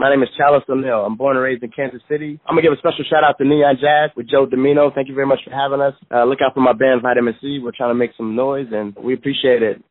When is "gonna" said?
2.56-2.62